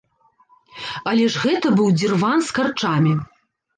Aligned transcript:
Але 1.11 1.27
ж 1.35 1.43
гэта 1.43 1.67
быў 1.77 1.93
дзірван 1.99 2.39
з 2.49 2.59
карчамі. 2.59 3.13